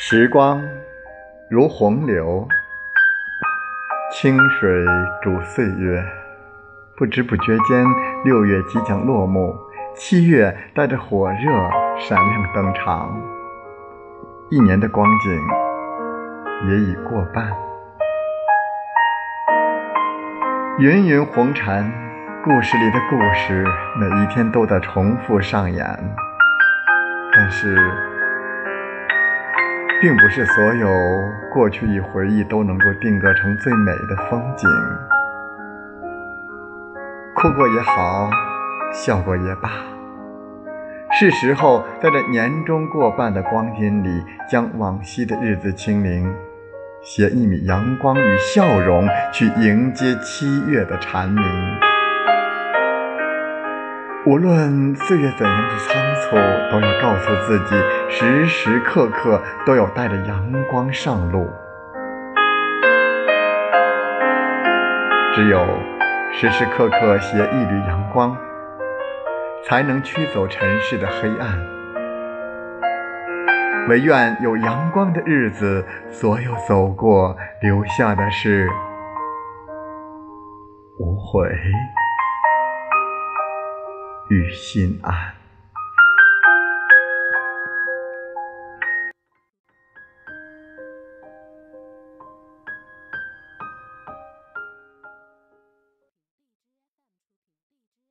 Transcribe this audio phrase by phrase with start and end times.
[0.00, 0.62] 时光
[1.50, 2.46] 如洪流，
[4.12, 4.84] 清水
[5.20, 6.00] 煮岁月。
[6.96, 7.84] 不知不觉间，
[8.24, 9.52] 六月即将落幕，
[9.96, 11.50] 七月带着火热
[11.98, 13.20] 闪亮登场。
[14.50, 17.50] 一年的光景也已过半。
[20.78, 21.92] 芸芸红尘，
[22.44, 23.64] 故事里的故事，
[23.98, 25.84] 每一天都在重复上演。
[27.34, 27.76] 但是。
[30.00, 30.88] 并不是所有
[31.52, 34.68] 过去与回忆都能够定格成最美的风景，
[37.34, 38.30] 哭过也好，
[38.92, 39.68] 笑过也罢，
[41.18, 46.32] 是时候在这年终过半的光阴里，将往昔的日子清零，
[47.02, 51.44] 携一米阳光与笑容，去迎接七月的蝉鸣。
[54.26, 56.36] 无论岁月怎样的仓促，
[56.70, 57.74] 都要告诉自己，
[58.08, 61.48] 时时刻刻都要带着阳光上路。
[65.34, 65.64] 只有
[66.32, 68.36] 时时刻刻携一缕阳光，
[69.64, 71.58] 才能驱走尘世的黑暗。
[73.88, 78.68] 唯愿有阳光的日子，所有走过，留下的是
[80.98, 81.48] 无悔。
[84.28, 85.37] 与心安。